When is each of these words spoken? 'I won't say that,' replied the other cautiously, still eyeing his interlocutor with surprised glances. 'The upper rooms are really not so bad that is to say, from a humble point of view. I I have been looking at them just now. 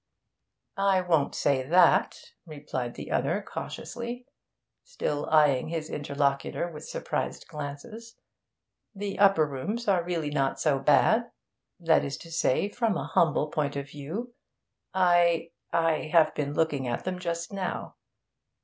'I 0.77 1.01
won't 1.01 1.35
say 1.35 1.61
that,' 1.61 2.17
replied 2.47 2.95
the 2.95 3.11
other 3.11 3.39
cautiously, 3.47 4.25
still 4.83 5.27
eyeing 5.29 5.67
his 5.67 5.91
interlocutor 5.91 6.67
with 6.67 6.87
surprised 6.87 7.47
glances. 7.47 8.15
'The 8.95 9.19
upper 9.19 9.45
rooms 9.45 9.87
are 9.87 10.03
really 10.03 10.31
not 10.31 10.59
so 10.59 10.79
bad 10.79 11.29
that 11.79 12.03
is 12.03 12.17
to 12.17 12.31
say, 12.31 12.67
from 12.67 12.97
a 12.97 13.11
humble 13.13 13.51
point 13.51 13.75
of 13.75 13.89
view. 13.91 14.33
I 14.91 15.51
I 15.71 16.09
have 16.11 16.33
been 16.33 16.55
looking 16.55 16.87
at 16.87 17.03
them 17.03 17.19
just 17.19 17.53
now. 17.53 17.97